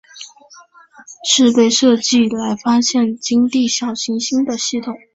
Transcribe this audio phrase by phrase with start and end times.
[1.23, 4.97] 是被设计来发现掠地小行星的系统。